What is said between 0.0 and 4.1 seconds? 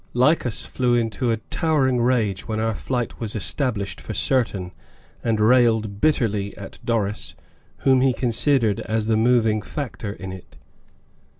Lycas flew into a towering rage when our flight was established